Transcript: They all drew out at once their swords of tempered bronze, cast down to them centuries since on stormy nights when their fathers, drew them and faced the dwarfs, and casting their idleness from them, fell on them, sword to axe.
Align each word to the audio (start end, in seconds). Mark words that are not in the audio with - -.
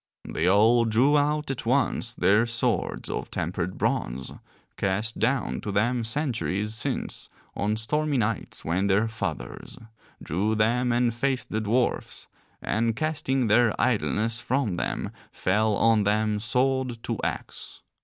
They 0.27 0.47
all 0.47 0.85
drew 0.85 1.15
out 1.15 1.51
at 1.51 1.63
once 1.63 2.15
their 2.15 2.47
swords 2.47 3.07
of 3.07 3.29
tempered 3.29 3.77
bronze, 3.77 4.33
cast 4.75 5.19
down 5.19 5.61
to 5.61 5.71
them 5.71 6.03
centuries 6.03 6.73
since 6.73 7.29
on 7.55 7.77
stormy 7.77 8.17
nights 8.17 8.65
when 8.65 8.87
their 8.87 9.07
fathers, 9.07 9.77
drew 10.19 10.55
them 10.55 10.91
and 10.91 11.13
faced 11.13 11.51
the 11.51 11.61
dwarfs, 11.61 12.27
and 12.63 12.95
casting 12.95 13.45
their 13.45 13.79
idleness 13.79 14.41
from 14.41 14.77
them, 14.77 15.11
fell 15.31 15.75
on 15.75 16.01
them, 16.01 16.39
sword 16.39 17.03
to 17.03 17.19
axe. 17.23 17.83